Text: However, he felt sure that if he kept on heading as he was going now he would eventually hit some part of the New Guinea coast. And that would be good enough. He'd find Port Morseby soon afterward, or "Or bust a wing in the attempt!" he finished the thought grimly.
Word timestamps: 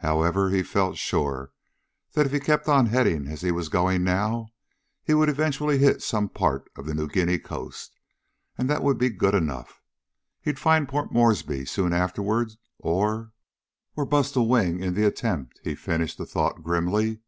However, 0.00 0.50
he 0.50 0.62
felt 0.62 0.98
sure 0.98 1.52
that 2.12 2.26
if 2.26 2.32
he 2.32 2.38
kept 2.38 2.68
on 2.68 2.84
heading 2.84 3.26
as 3.28 3.40
he 3.40 3.50
was 3.50 3.70
going 3.70 4.04
now 4.04 4.50
he 5.02 5.14
would 5.14 5.30
eventually 5.30 5.78
hit 5.78 6.02
some 6.02 6.28
part 6.28 6.68
of 6.76 6.84
the 6.84 6.92
New 6.92 7.08
Guinea 7.08 7.38
coast. 7.38 7.98
And 8.58 8.68
that 8.68 8.82
would 8.82 8.98
be 8.98 9.08
good 9.08 9.34
enough. 9.34 9.80
He'd 10.42 10.58
find 10.58 10.86
Port 10.86 11.12
Morseby 11.14 11.64
soon 11.66 11.94
afterward, 11.94 12.52
or 12.78 13.32
"Or 13.96 14.04
bust 14.04 14.36
a 14.36 14.42
wing 14.42 14.80
in 14.80 14.92
the 14.92 15.06
attempt!" 15.06 15.60
he 15.64 15.74
finished 15.74 16.18
the 16.18 16.26
thought 16.26 16.62
grimly. 16.62 17.20